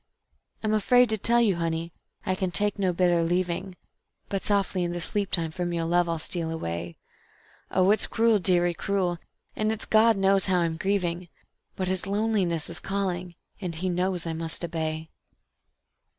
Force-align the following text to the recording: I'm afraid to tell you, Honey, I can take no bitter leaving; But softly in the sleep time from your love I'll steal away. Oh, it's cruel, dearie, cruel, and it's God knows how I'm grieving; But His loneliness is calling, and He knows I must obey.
I'm 0.63 0.73
afraid 0.73 1.09
to 1.09 1.17
tell 1.19 1.41
you, 1.41 1.57
Honey, 1.57 1.93
I 2.25 2.33
can 2.33 2.49
take 2.49 2.79
no 2.79 2.91
bitter 2.91 3.21
leaving; 3.23 3.75
But 4.29 4.41
softly 4.41 4.83
in 4.83 4.93
the 4.93 4.99
sleep 4.99 5.29
time 5.29 5.51
from 5.51 5.71
your 5.71 5.85
love 5.85 6.09
I'll 6.09 6.17
steal 6.17 6.49
away. 6.49 6.97
Oh, 7.69 7.91
it's 7.91 8.07
cruel, 8.07 8.39
dearie, 8.39 8.73
cruel, 8.73 9.19
and 9.55 9.71
it's 9.71 9.85
God 9.85 10.17
knows 10.17 10.47
how 10.47 10.57
I'm 10.61 10.75
grieving; 10.77 11.29
But 11.75 11.87
His 11.87 12.07
loneliness 12.07 12.67
is 12.67 12.79
calling, 12.79 13.35
and 13.61 13.75
He 13.75 13.89
knows 13.89 14.25
I 14.25 14.33
must 14.33 14.65
obey. 14.65 15.11